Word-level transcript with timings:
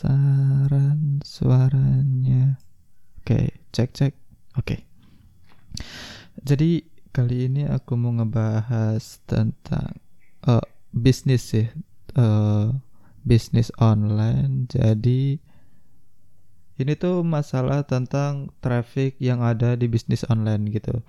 Kebesaran 0.00 1.20
suaranya. 1.20 2.56
Oke 3.20 3.52
cek-cek 3.68 4.16
Oke. 4.56 4.88
Jadi 6.40 6.88
kali 7.12 7.52
ini 7.52 7.68
aku 7.68 8.00
mau 8.00 8.08
ngebahas 8.16 9.20
tentang 9.28 10.00
eh, 10.48 10.64
bisnis 10.88 11.52
sih. 11.52 11.68
Eh 12.16 12.66
bisnis 13.28 13.68
online. 13.76 14.72
Jadi 14.72 15.36
ini 16.80 16.92
tuh 16.96 17.20
masalah 17.20 17.84
tentang 17.84 18.56
traffic 18.64 19.20
yang 19.20 19.44
ada 19.44 19.76
di 19.76 19.84
bisnis 19.84 20.24
online 20.32 20.72
gitu. 20.72 21.04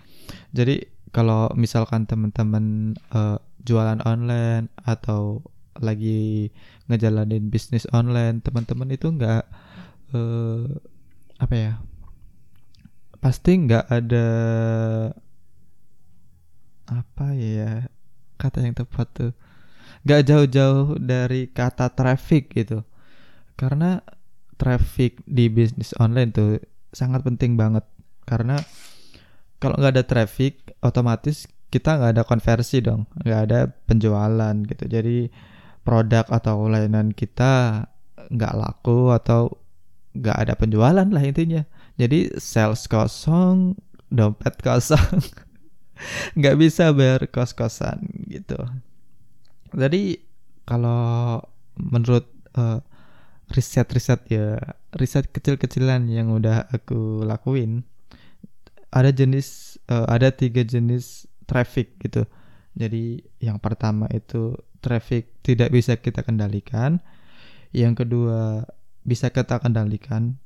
Jadi 0.51 0.83
kalau 1.15 1.47
misalkan 1.55 2.03
teman-teman 2.11 2.99
eh, 3.15 3.39
jualan 3.63 4.03
online 4.03 4.67
atau 4.83 5.39
lagi 5.79 6.51
ngejalanin 6.91 7.47
bisnis 7.47 7.87
online 7.95 8.43
teman-teman 8.43 8.91
itu 8.91 9.07
nggak 9.07 9.43
eh, 10.11 10.65
apa 11.39 11.55
ya 11.55 11.73
pasti 13.21 13.51
nggak 13.53 13.85
ada 13.87 14.27
apa 16.91 17.27
ya 17.37 17.87
kata 18.35 18.65
yang 18.65 18.75
tepat 18.75 19.07
tuh 19.13 19.31
gak 20.01 20.25
jauh-jauh 20.25 20.97
dari 20.97 21.49
kata 21.51 21.93
traffic 21.93 22.49
gitu. 22.57 22.81
Karena 23.53 24.01
traffic 24.57 25.21
di 25.29 25.45
bisnis 25.49 25.93
online 26.01 26.33
tuh 26.33 26.57
sangat 26.89 27.21
penting 27.21 27.53
banget. 27.53 27.85
Karena 28.25 28.57
kalau 29.61 29.77
nggak 29.77 29.93
ada 29.93 30.05
traffic 30.05 30.73
otomatis 30.81 31.45
kita 31.71 31.95
nggak 31.95 32.11
ada 32.17 32.23
konversi 32.25 32.81
dong 32.81 33.05
nggak 33.21 33.41
ada 33.49 33.59
penjualan 33.85 34.55
gitu. 34.65 34.85
Jadi 34.89 35.29
produk 35.81 36.25
atau 36.29 36.69
layanan 36.69 37.11
kita 37.11 37.85
nggak 38.31 38.53
laku 38.53 39.11
atau 39.11 39.61
nggak 40.15 40.37
ada 40.37 40.53
penjualan 40.55 41.07
lah 41.07 41.23
intinya. 41.23 41.63
Jadi 41.97 42.37
sales 42.39 42.85
kosong 42.87 43.75
dompet 44.11 44.59
kosong 44.59 45.23
nggak 46.39 46.55
bisa 46.59 46.91
bayar 46.91 47.27
kos-kosan 47.31 48.03
gitu. 48.27 48.57
Jadi 49.71 50.19
kalau 50.67 51.39
menurut 51.79 52.27
uh, 52.59 52.83
riset-riset 53.51 54.21
ya 54.31 54.59
riset 54.95 55.27
kecil-kecilan 55.31 56.07
yang 56.07 56.31
udah 56.31 56.71
aku 56.71 57.23
lakuin 57.27 57.83
ada 58.91 59.11
jenis 59.11 59.79
uh, 59.87 60.07
ada 60.07 60.31
tiga 60.31 60.63
jenis 60.67 61.27
traffic 61.47 61.95
gitu. 62.03 62.27
Jadi 62.75 63.23
yang 63.43 63.59
pertama 63.59 64.07
itu 64.11 64.55
traffic 64.81 65.29
tidak 65.45 65.69
bisa 65.71 65.97
kita 65.97 66.25
kendalikan 66.25 66.99
yang 67.71 67.95
kedua 67.95 68.67
bisa 69.05 69.31
kita 69.31 69.61
kendalikan 69.61 70.37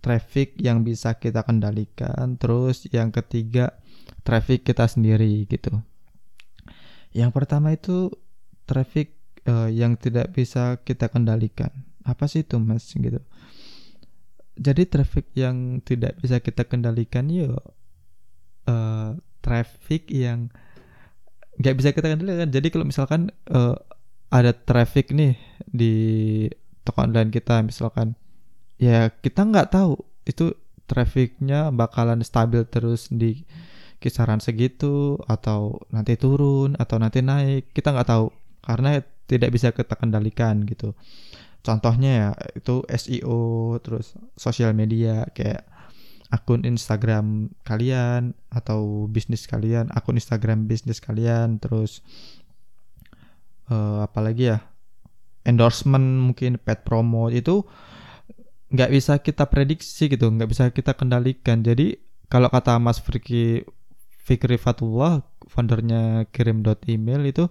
traffic 0.00 0.56
yang 0.56 0.86
bisa 0.86 1.18
kita 1.18 1.44
kendalikan 1.44 2.38
terus 2.40 2.88
yang 2.92 3.12
ketiga 3.12 3.76
traffic 4.24 4.64
kita 4.64 4.88
sendiri 4.88 5.44
gitu 5.48 5.80
yang 7.10 7.34
pertama 7.34 7.74
itu 7.74 8.14
traffic 8.70 9.18
uh, 9.50 9.66
yang 9.66 9.98
tidak 9.98 10.30
bisa 10.30 10.78
kita 10.86 11.10
kendalikan. 11.10 11.70
Apa 12.06 12.30
sih 12.30 12.46
itu 12.46 12.56
mas 12.62 12.86
gitu? 12.90 13.18
Jadi 14.60 14.82
traffic 14.86 15.26
yang 15.34 15.82
tidak 15.82 16.20
bisa 16.22 16.38
kita 16.38 16.68
kendalikan 16.68 17.26
yuk 17.32 17.58
uh, 18.68 19.16
traffic 19.42 20.06
yang 20.12 20.52
nggak 21.60 21.74
bisa 21.76 21.88
kita 21.92 22.16
kendalikan. 22.16 22.48
Jadi 22.48 22.68
kalau 22.72 22.88
misalkan 22.88 23.28
uh, 23.52 23.76
ada 24.32 24.56
traffic 24.56 25.12
nih 25.12 25.36
di 25.68 25.94
toko 26.82 27.04
online 27.04 27.28
kita 27.28 27.60
misalkan, 27.60 28.16
ya 28.80 29.12
kita 29.12 29.44
nggak 29.44 29.68
tahu 29.76 30.00
itu 30.24 30.56
trafficnya 30.88 31.68
bakalan 31.70 32.24
stabil 32.24 32.64
terus 32.66 33.12
di 33.12 33.44
kisaran 34.00 34.40
segitu 34.40 35.20
atau 35.28 35.84
nanti 35.92 36.16
turun 36.16 36.74
atau 36.80 36.96
nanti 36.96 37.20
naik 37.20 37.70
kita 37.76 37.92
nggak 37.92 38.08
tahu 38.08 38.32
karena 38.64 39.04
tidak 39.28 39.52
bisa 39.52 39.70
kita 39.70 39.94
kendalikan 39.94 40.64
gitu. 40.64 40.96
Contohnya 41.60 42.10
ya 42.10 42.28
itu 42.56 42.80
SEO 42.88 43.76
terus 43.84 44.16
sosial 44.34 44.72
media 44.72 45.28
kayak 45.36 45.68
akun 46.30 46.62
Instagram 46.62 47.50
kalian 47.66 48.38
atau 48.54 49.10
bisnis 49.10 49.50
kalian, 49.50 49.90
akun 49.90 50.16
Instagram 50.16 50.70
bisnis 50.70 51.02
kalian 51.02 51.58
terus 51.58 52.06
uh, 53.70 54.06
apalagi 54.06 54.54
ya 54.54 54.58
endorsement 55.42 56.30
mungkin 56.30 56.60
pet 56.62 56.86
promo 56.86 57.28
itu 57.32 57.66
nggak 58.70 58.90
bisa 58.94 59.18
kita 59.18 59.50
prediksi 59.50 60.06
gitu, 60.06 60.30
nggak 60.30 60.50
bisa 60.50 60.70
kita 60.70 60.94
kendalikan. 60.94 61.66
Jadi 61.66 61.98
kalau 62.30 62.46
kata 62.46 62.78
Mas 62.78 63.02
Fikri 63.02 63.66
Fikri 64.22 64.54
Fatullah, 64.54 65.26
foundernya 65.50 66.30
kirim.email 66.30 67.26
itu 67.26 67.50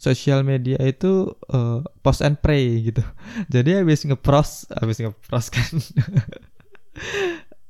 sosial 0.00 0.46
media 0.46 0.80
itu 0.80 1.36
uh, 1.52 1.84
post 2.00 2.24
and 2.24 2.40
pray 2.40 2.88
gitu. 2.88 3.04
Jadi 3.54 3.84
habis 3.84 4.08
ngepros, 4.08 4.72
habis 4.72 5.04
ngepros 5.04 5.46
kan. 5.52 5.74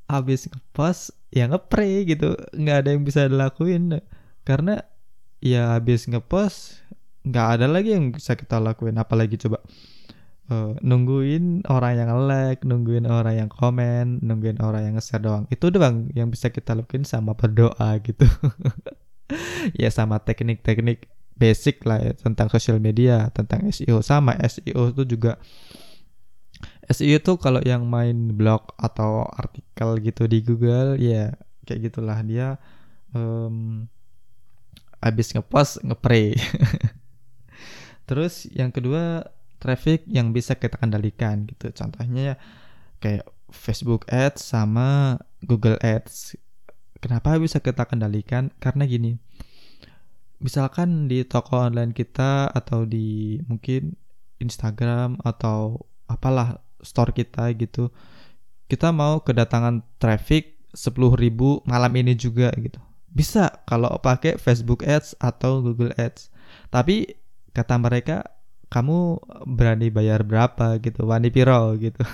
habis 0.09 0.49
ngepost 0.49 1.13
ya 1.31 1.47
ngepray 1.47 2.09
gitu. 2.09 2.35
nggak 2.57 2.77
ada 2.85 2.89
yang 2.97 3.05
bisa 3.05 3.29
dilakuin 3.29 4.01
karena 4.43 4.83
ya 5.39 5.77
habis 5.77 6.09
ngepost 6.09 6.81
nggak 7.29 7.47
ada 7.61 7.67
lagi 7.69 7.93
yang 7.93 8.11
bisa 8.11 8.35
kita 8.35 8.57
lakuin 8.57 8.97
apalagi 8.97 9.37
coba 9.37 9.61
uh, 10.49 10.73
nungguin 10.81 11.69
orang 11.69 11.93
yang 12.01 12.11
like, 12.25 12.65
nungguin 12.65 13.05
orang 13.09 13.47
yang 13.47 13.51
komen, 13.53 14.25
nungguin 14.25 14.59
orang 14.65 14.89
yang 14.89 14.95
nge-share 14.97 15.23
doang. 15.23 15.45
Itu 15.53 15.69
doang 15.69 16.09
yang 16.17 16.33
bisa 16.33 16.49
kita 16.49 16.75
lakuin 16.75 17.05
sama 17.05 17.37
berdoa 17.37 18.01
gitu. 18.03 18.25
ya 19.81 19.93
sama 19.93 20.21
teknik-teknik 20.25 21.09
basic 21.39 21.87
lah 21.87 22.03
ya 22.03 22.13
tentang 22.19 22.51
sosial 22.51 22.83
media, 22.83 23.31
tentang 23.31 23.69
SEO 23.71 24.03
sama 24.03 24.35
SEO 24.43 24.91
itu 24.91 25.03
juga 25.07 25.39
SEO 26.89 27.21
itu 27.21 27.33
kalau 27.37 27.61
yang 27.61 27.85
main 27.85 28.33
blog 28.33 28.73
atau 28.81 29.29
artikel 29.37 30.01
gitu 30.01 30.25
di 30.25 30.41
Google 30.41 30.97
ya 30.97 31.37
kayak 31.69 31.93
gitulah 31.93 32.17
dia 32.25 32.57
um, 33.13 33.85
abis 35.05 35.37
ngepost 35.37 35.85
ngepray. 35.85 36.33
Terus 38.09 38.49
yang 38.51 38.73
kedua 38.73 39.29
traffic 39.61 40.09
yang 40.09 40.33
bisa 40.33 40.57
kita 40.57 40.81
kendalikan 40.81 41.45
gitu. 41.45 41.69
Contohnya 41.77 42.35
ya 42.35 42.37
kayak 43.05 43.29
Facebook 43.53 44.09
Ads 44.09 44.49
sama 44.49 45.21
Google 45.45 45.77
Ads. 45.85 46.41
Kenapa 46.99 47.39
bisa 47.39 47.63
kita 47.63 47.87
kendalikan? 47.87 48.51
Karena 48.59 48.83
gini, 48.89 49.15
misalkan 50.43 51.07
di 51.07 51.23
toko 51.23 51.63
online 51.63 51.95
kita 51.95 52.51
atau 52.51 52.83
di 52.83 53.39
mungkin 53.47 53.95
Instagram 54.43 55.23
atau 55.23 55.87
apalah 56.11 56.59
store 56.83 57.13
kita 57.15 57.51
gitu. 57.57 57.91
Kita 58.69 58.93
mau 58.93 59.25
kedatangan 59.25 59.81
traffic 59.97 60.59
10.000 60.77 60.95
malam 61.65 61.93
ini 61.97 62.13
juga 62.15 62.53
gitu. 62.57 62.79
Bisa 63.09 63.65
kalau 63.65 63.97
pakai 63.99 64.37
Facebook 64.37 64.85
Ads 64.85 65.17
atau 65.19 65.65
Google 65.65 65.97
Ads. 65.97 66.29
Tapi 66.69 67.09
kata 67.57 67.81
mereka 67.81 68.23
kamu 68.69 69.19
berani 69.49 69.89
bayar 69.89 70.23
berapa 70.23 70.77
gitu? 70.85 71.09
Wani 71.09 71.33
piro 71.33 71.73
gitu. 71.81 72.05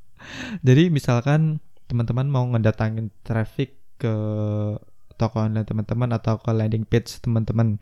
Jadi 0.66 0.92
misalkan 0.92 1.60
teman-teman 1.88 2.28
mau 2.28 2.44
ngedatangin 2.52 3.08
traffic 3.24 3.76
ke 3.96 4.14
toko 5.16 5.36
online 5.40 5.64
teman-teman 5.64 6.10
atau 6.12 6.36
ke 6.36 6.50
landing 6.52 6.84
page 6.84 7.20
teman-teman. 7.24 7.80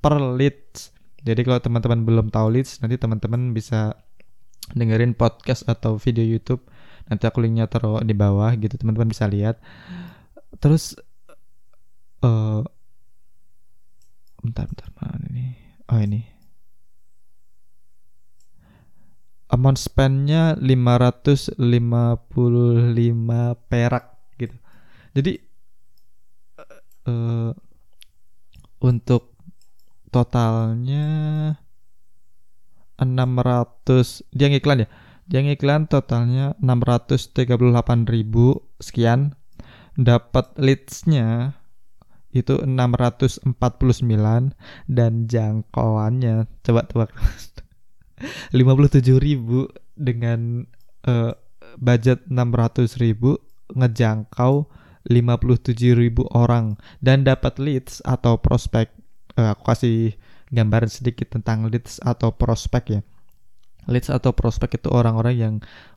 per 0.03 0.15
leads 0.35 0.99
jadi 1.23 1.41
kalau 1.43 1.59
teman-teman 1.59 2.07
belum 2.07 2.27
tahu 2.31 2.59
leads 2.59 2.79
nanti 2.79 2.95
teman-teman 2.95 3.51
bisa 3.51 3.95
dengerin 4.75 5.17
podcast 5.17 5.65
atau 5.67 5.97
video 5.97 6.23
YouTube. 6.23 6.63
Nanti 7.09 7.25
aku 7.25 7.41
linknya 7.41 7.65
taruh 7.65 8.05
di 8.05 8.13
bawah 8.13 8.53
gitu 8.55 8.77
teman-teman 8.77 9.09
bisa 9.09 9.25
lihat. 9.25 9.57
Terus 10.61 10.95
uh, 12.23 12.61
bentar 14.39 14.69
bentar 14.69 14.89
mana 14.95 15.25
ini? 15.33 15.57
Oh 15.89 15.99
ini 15.99 16.38
amount 19.49 19.81
spendnya 19.81 20.53
555 20.61 21.57
perak 23.65 24.05
gitu. 24.37 24.55
Jadi 25.17 25.33
uh, 27.09 27.51
untuk 28.79 29.33
totalnya 30.13 31.07
600 33.01 34.29
dia 34.33 34.47
ngiklan 34.53 34.85
ya? 34.85 34.89
Dia 35.29 35.45
ngiklan 35.45 35.85
totalnya 35.89 36.57
638 36.61 38.09
ribu 38.09 38.65
sekian. 38.81 39.37
Dapat 39.99 40.55
leadsnya 40.55 41.59
itu 42.31 42.61
649 42.61 43.49
dan 44.85 45.11
jangkauannya 45.25 46.45
coba 46.61 46.81
tebak 46.85 47.09
57 48.55 49.01
ribu 49.19 49.69
dengan 49.95 50.65
uh, 51.07 51.33
budget 51.79 52.25
600 52.27 53.01
ribu 53.01 53.39
ngejangkau 53.73 54.67
57 55.07 55.75
ribu 55.95 56.27
orang. 56.35 56.75
Dan 56.99 57.23
dapat 57.23 57.57
leads 57.57 58.03
atau 58.03 58.37
prospek 58.39 58.91
uh, 59.39 59.55
aku 59.55 59.63
kasih 59.71 60.15
gambaran 60.49 60.89
sedikit 60.89 61.29
tentang 61.31 61.69
leads 61.69 62.01
atau 62.03 62.33
prospek 62.33 62.99
ya. 62.99 63.01
Leads 63.89 64.11
atau 64.11 64.35
prospek 64.35 64.77
itu 64.77 64.89
orang-orang 64.91 65.35
yang 65.35 65.53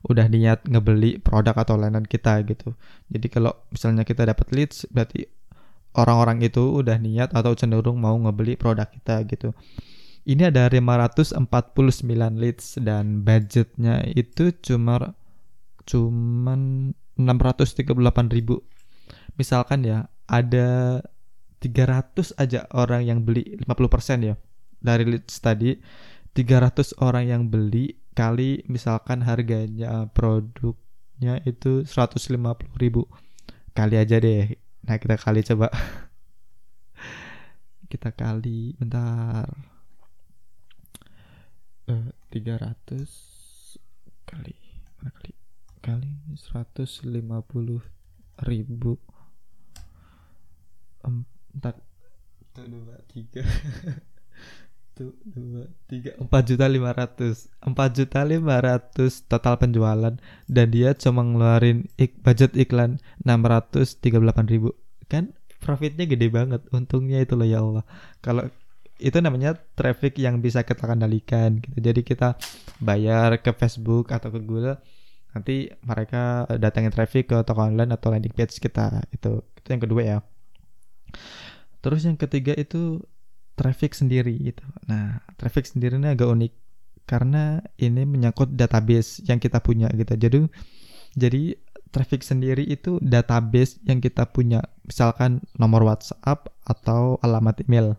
udah 0.07 0.25
niat 0.25 0.65
ngebeli 0.65 1.21
produk 1.21 1.53
atau 1.61 1.77
layanan 1.77 2.07
kita 2.07 2.41
gitu. 2.47 2.73
Jadi 3.11 3.27
kalau 3.29 3.53
misalnya 3.69 4.01
kita 4.07 4.25
dapat 4.25 4.49
leads 4.49 4.89
berarti 4.89 5.29
orang-orang 5.93 6.41
itu 6.41 6.81
udah 6.81 6.97
niat 6.97 7.29
atau 7.37 7.53
cenderung 7.53 8.01
mau 8.01 8.17
ngebeli 8.17 8.57
produk 8.57 8.89
kita 8.89 9.21
gitu 9.29 9.53
ini 10.23 10.47
ada 10.47 10.71
549 10.71 11.35
leads 12.39 12.79
dan 12.79 13.27
budgetnya 13.27 14.07
itu 14.15 14.55
cuma 14.63 15.19
cuman 15.83 16.91
638 17.19 17.91
ribu. 18.31 18.63
Misalkan 19.35 19.83
ya 19.83 20.07
ada 20.31 21.03
300 21.59 22.39
aja 22.39 22.67
orang 22.71 23.03
yang 23.03 23.19
beli 23.27 23.59
50% 23.67 24.23
ya 24.23 24.35
dari 24.79 25.03
leads 25.03 25.43
tadi. 25.43 25.75
300 26.33 26.97
orang 27.03 27.29
yang 27.29 27.43
beli 27.51 27.99
kali 28.15 28.65
misalkan 28.71 29.21
harganya 29.21 30.07
produknya 30.15 31.43
itu 31.43 31.83
150 31.83 32.79
ribu. 32.79 33.11
Kali 33.75 33.99
aja 33.99 34.23
deh. 34.23 34.55
Nah 34.87 34.95
kita 34.95 35.19
kali 35.19 35.43
coba. 35.43 35.67
Kita 37.93 38.09
kali 38.09 38.73
bentar 38.73 39.72
uh, 41.89 42.09
300 42.31 42.69
kali 44.23 44.55
mana 44.99 45.11
kali? 45.19 45.33
Kali 45.83 46.11
150 46.39 47.19
ribu. 48.47 48.95
Empat 51.03 51.75
tuh 52.55 52.65
dua 52.71 52.95
tiga. 53.11 53.43
Tuh 54.93 55.09
dua 55.25 55.65
tiga. 55.89 56.13
Empat 56.21 56.53
juta 56.53 56.69
lima 56.69 56.93
ratus. 56.93 57.49
Empat 57.59 57.97
juta 57.97 58.21
lima 58.23 58.61
ratus 58.61 59.25
total 59.25 59.57
penjualan. 59.57 60.15
Dan 60.45 60.67
dia 60.69 60.93
cuma 60.93 61.25
ngeluarin 61.25 61.89
ik 61.97 62.21
budget 62.21 62.53
iklan 62.53 63.01
enam 63.25 63.41
ratus 63.41 63.97
tiga 63.97 64.21
delapan 64.21 64.45
ribu. 64.45 64.69
Kan 65.09 65.33
profitnya 65.59 66.05
gede 66.05 66.29
banget. 66.29 66.61
Untungnya 66.69 67.19
itu 67.25 67.33
loh 67.33 67.49
ya 67.49 67.59
Allah. 67.59 67.83
Kalau 68.21 68.47
itu 69.01 69.17
namanya 69.19 69.57
traffic 69.73 70.17
yang 70.21 70.39
bisa 70.39 70.61
kita 70.61 70.85
kendalikan 70.85 71.57
gitu. 71.59 71.77
Jadi 71.81 72.01
kita 72.05 72.37
bayar 72.77 73.41
ke 73.41 73.51
Facebook 73.53 74.13
atau 74.13 74.29
ke 74.29 74.39
Google 74.41 74.77
nanti 75.33 75.73
mereka 75.81 76.45
datangin 76.61 76.93
traffic 76.93 77.33
ke 77.33 77.37
toko 77.41 77.65
online 77.65 77.89
atau 77.93 78.13
landing 78.13 78.33
page 78.33 78.61
kita. 78.61 79.01
Itu 79.09 79.41
itu 79.57 79.67
yang 79.69 79.81
kedua 79.81 80.01
ya. 80.01 80.17
Terus 81.83 82.05
yang 82.05 82.15
ketiga 82.15 82.53
itu 82.53 83.01
traffic 83.57 83.93
sendiri 83.97 84.33
gitu. 84.39 84.65
Nah, 84.89 85.21
traffic 85.37 85.65
sendiri 85.65 85.97
ini 85.97 86.13
agak 86.13 86.29
unik 86.29 86.53
karena 87.03 87.59
ini 87.75 88.07
menyangkut 88.07 88.55
database 88.55 89.19
yang 89.27 89.41
kita 89.41 89.59
punya 89.59 89.91
gitu. 89.91 90.13
Jadi 90.15 90.39
jadi 91.13 91.43
traffic 91.93 92.25
sendiri 92.25 92.65
itu 92.65 92.97
database 92.97 93.77
yang 93.85 94.01
kita 94.01 94.25
punya, 94.25 94.65
misalkan 94.81 95.45
nomor 95.61 95.85
WhatsApp 95.85 96.49
atau 96.65 97.21
alamat 97.21 97.61
email 97.69 97.93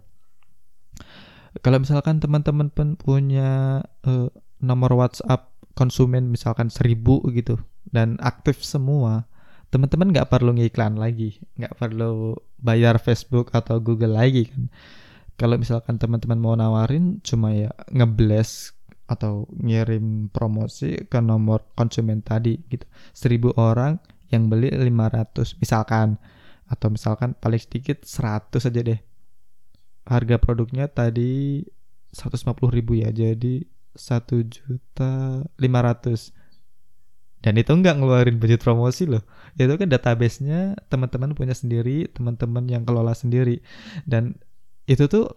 kalau 1.63 1.79
misalkan 1.79 2.19
teman-teman 2.19 2.73
pun 2.73 2.99
punya 2.99 3.83
uh, 4.03 4.29
nomor 4.59 4.91
WhatsApp 4.97 5.55
konsumen 5.79 6.31
misalkan 6.31 6.71
seribu 6.71 7.23
gitu 7.31 7.61
dan 7.91 8.19
aktif 8.19 8.63
semua, 8.67 9.29
teman-teman 9.71 10.11
nggak 10.11 10.31
perlu 10.31 10.55
ngiklan 10.57 10.99
lagi, 10.99 11.39
nggak 11.59 11.79
perlu 11.79 12.39
bayar 12.59 12.99
Facebook 12.99 13.55
atau 13.55 13.79
Google 13.79 14.19
lagi 14.19 14.51
kan. 14.51 14.71
Kalau 15.35 15.59
misalkan 15.59 15.99
teman-teman 15.99 16.39
mau 16.39 16.55
nawarin 16.55 17.19
cuma 17.27 17.51
ya 17.51 17.71
ngebles 17.91 18.71
atau 19.11 19.51
ngirim 19.51 20.31
promosi 20.31 21.07
ke 21.11 21.19
nomor 21.19 21.67
konsumen 21.75 22.23
tadi 22.23 22.59
gitu. 22.71 22.87
Seribu 23.11 23.51
orang 23.59 23.99
yang 24.31 24.47
beli 24.51 24.71
500 24.71 25.59
misalkan 25.59 26.19
atau 26.71 26.89
misalkan 26.89 27.37
paling 27.37 27.61
sedikit 27.61 28.03
100 28.03 28.71
aja 28.71 28.81
deh 28.81 29.01
harga 30.05 30.37
produknya 30.37 30.89
tadi 30.89 31.65
150 32.13 32.57
ribu 32.71 33.01
ya 33.01 33.11
jadi 33.11 33.65
satu 33.95 34.43
juta 34.45 35.43
lima 35.59 35.81
ratus. 35.83 36.35
Dan 37.45 37.61
itu 37.61 37.77
nggak 37.77 38.01
ngeluarin 38.01 38.41
budget 38.41 38.65
promosi 38.65 39.05
loh. 39.05 39.21
Itu 39.55 39.77
kan 39.77 39.93
databasenya 39.93 40.81
teman-teman 40.89 41.37
punya 41.37 41.53
sendiri 41.53 42.09
teman-teman 42.09 42.65
yang 42.67 42.89
kelola 42.89 43.13
sendiri. 43.13 43.61
Dan 44.09 44.41
itu 44.89 45.05
tuh 45.07 45.29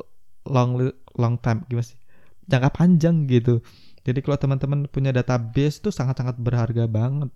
long 0.47 0.79
long 1.19 1.35
time 1.43 1.67
gimana 1.67 1.83
sih? 1.83 1.99
Jangka 2.47 2.71
panjang 2.71 3.27
gitu. 3.27 3.59
Jadi 4.07 4.23
kalau 4.23 4.39
teman-teman 4.39 4.87
punya 4.87 5.11
database 5.11 5.83
tuh 5.83 5.91
sangat-sangat 5.91 6.39
berharga 6.39 6.87
banget 6.87 7.27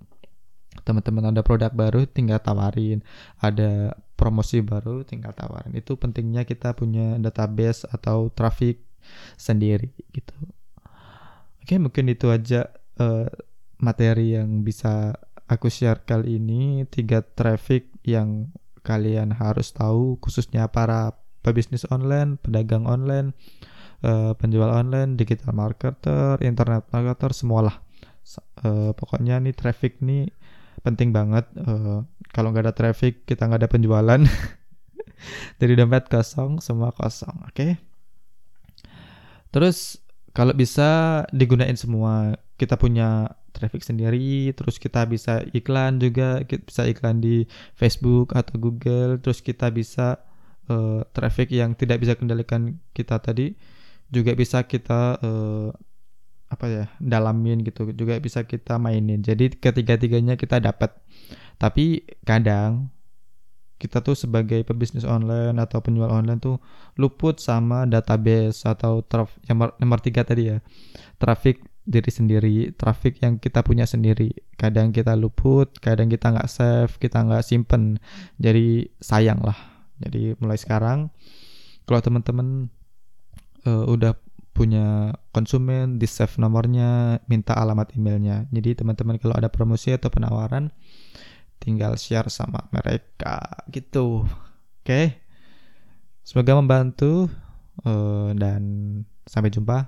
teman-teman 0.83 1.31
ada 1.33 1.41
produk 1.45 1.71
baru 1.71 2.05
tinggal 2.09 2.41
tawarin. 2.41 3.01
Ada 3.41 3.95
promosi 4.15 4.61
baru 4.61 5.01
tinggal 5.07 5.33
tawarin. 5.33 5.73
Itu 5.77 5.97
pentingnya 5.97 6.45
kita 6.45 6.73
punya 6.77 7.17
database 7.17 7.85
atau 7.89 8.29
traffic 8.33 8.81
sendiri 9.35 9.91
gitu. 10.13 10.35
Oke 11.61 11.77
mungkin 11.77 12.09
itu 12.09 12.29
aja 12.29 12.69
uh, 13.01 13.29
materi 13.81 14.37
yang 14.37 14.61
bisa 14.61 15.17
aku 15.45 15.69
share 15.69 16.05
kali 16.05 16.37
ini. 16.41 16.85
Tiga 16.89 17.21
traffic 17.21 17.89
yang 18.05 18.53
kalian 18.81 19.33
harus 19.37 19.69
tahu 19.73 20.17
khususnya 20.17 20.65
para 20.69 21.13
pebisnis 21.45 21.85
online 21.89 22.41
pedagang 22.41 22.89
online 22.89 23.37
uh, 24.05 24.33
penjual 24.37 24.69
online, 24.69 25.15
digital 25.17 25.53
marketer, 25.53 26.41
internet 26.41 26.85
marketer, 26.89 27.31
semualah. 27.33 27.81
Uh, 28.61 28.93
pokoknya 28.93 29.41
nih 29.41 29.51
traffic 29.57 29.97
nih 29.99 30.29
penting 30.81 31.13
banget. 31.13 31.45
Uh, 31.57 32.05
kalau 32.33 32.53
nggak 32.53 32.69
ada 32.69 32.75
traffic, 32.75 33.25
kita 33.25 33.47
nggak 33.47 33.65
ada 33.65 33.71
penjualan. 33.71 34.21
Jadi 35.59 35.73
dompet 35.77 36.09
kosong, 36.09 36.59
semua 36.59 36.93
kosong. 36.93 37.33
Oke. 37.45 37.53
Okay? 37.53 37.71
Terus 39.51 40.01
kalau 40.31 40.55
bisa 40.55 41.23
digunain 41.31 41.75
semua. 41.77 42.37
Kita 42.61 42.77
punya 42.77 43.25
traffic 43.57 43.81
sendiri, 43.81 44.53
terus 44.53 44.77
kita 44.77 45.09
bisa 45.09 45.41
iklan 45.49 45.97
juga, 45.97 46.45
kita 46.45 46.61
bisa 46.61 46.83
iklan 46.85 47.17
di 47.17 47.49
Facebook 47.73 48.37
atau 48.37 48.61
Google, 48.61 49.17
terus 49.17 49.41
kita 49.41 49.73
bisa 49.73 50.21
uh, 50.69 51.01
traffic 51.09 51.49
yang 51.49 51.73
tidak 51.73 52.05
bisa 52.05 52.13
kendalikan 52.13 52.77
kita 52.93 53.17
tadi 53.17 53.57
juga 54.11 54.35
bisa 54.35 54.67
kita 54.67 55.17
uh, 55.23 55.71
apa 56.51 56.65
ya 56.67 56.85
dalamin 56.99 57.63
gitu 57.63 57.87
juga 57.95 58.19
bisa 58.19 58.43
kita 58.43 58.75
mainin 58.75 59.23
jadi 59.23 59.47
ketiga-tiganya 59.47 60.35
kita 60.35 60.59
dapat 60.59 60.91
tapi 61.55 62.03
kadang 62.27 62.91
kita 63.79 64.03
tuh 64.03 64.13
sebagai 64.13 64.61
pebisnis 64.61 65.07
online 65.07 65.57
atau 65.57 65.81
penjual 65.81 66.11
online 66.11 66.37
tuh 66.37 66.61
luput 66.99 67.39
sama 67.39 67.87
database 67.87 68.67
atau 68.67 69.01
traf 69.01 69.33
yang 69.47 69.57
nomor 69.79 70.03
tiga 70.03 70.21
tadi 70.21 70.53
ya 70.53 70.57
traffic 71.17 71.65
diri 71.81 72.11
sendiri, 72.13 72.57
traffic 72.77 73.19
yang 73.25 73.41
kita 73.41 73.65
punya 73.65 73.89
sendiri. 73.89 74.29
Kadang 74.53 74.93
kita 74.93 75.17
luput, 75.17 75.81
kadang 75.81 76.13
kita 76.13 76.29
nggak 76.29 76.49
save, 76.49 76.93
kita 77.01 77.25
nggak 77.25 77.41
simpen. 77.41 77.97
Jadi 78.37 78.85
sayang 79.01 79.41
lah. 79.41 79.57
Jadi 79.97 80.37
mulai 80.37 80.57
sekarang, 80.61 81.09
kalau 81.89 82.01
teman-teman 82.01 82.69
uh, 83.65 83.85
udah 83.89 84.17
punya 84.51 85.15
konsumen, 85.31 85.95
di 85.95 86.07
save 86.07 86.35
nomornya, 86.37 87.23
minta 87.31 87.55
alamat 87.55 87.95
emailnya. 87.95 88.45
Jadi 88.51 88.83
teman-teman 88.83 89.15
kalau 89.15 89.35
ada 89.35 89.47
promosi 89.47 89.95
atau 89.95 90.11
penawaran, 90.11 90.69
tinggal 91.61 91.95
share 91.95 92.27
sama 92.27 92.67
mereka 92.75 93.63
gitu. 93.71 94.27
Oke, 94.81 94.85
okay? 94.85 95.05
semoga 96.25 96.57
membantu 96.57 97.29
uh, 97.85 98.33
dan 98.35 98.61
sampai 99.29 99.53
jumpa. 99.53 99.87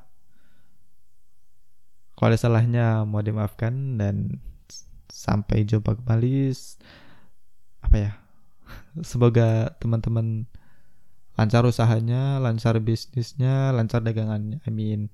Kalau 2.14 2.30
ada 2.30 2.38
salahnya 2.38 3.04
mau 3.04 3.26
dimaafkan 3.26 4.00
dan 4.00 4.40
sampai 5.12 5.66
jumpa 5.66 5.98
kembali. 5.98 6.54
Apa 7.84 7.96
ya? 8.00 8.12
Semoga 9.10 9.76
teman-teman 9.82 10.48
lancar 11.34 11.66
usahanya, 11.66 12.38
lancar 12.38 12.78
bisnisnya, 12.84 13.74
lancar 13.74 14.06
dagangannya. 14.06 14.62
Amin. 14.70 15.10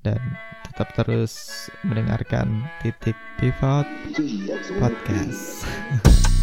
Dan 0.00 0.18
tetap 0.64 0.96
terus 0.96 1.68
mendengarkan 1.84 2.64
titik 2.80 3.16
pivot 3.36 3.86
podcast. 4.80 5.68